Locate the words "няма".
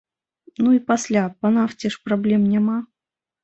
2.59-2.83